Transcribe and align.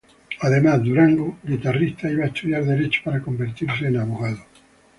Además, 0.39 0.81
Durango, 0.81 1.37
guitarrista, 1.43 2.09
iba 2.09 2.23
a 2.23 2.27
estudiar 2.29 2.65
derecho 2.65 3.01
para 3.05 3.21
convertirse 3.21 3.85
en 3.85 3.97
abogado. 3.97 4.39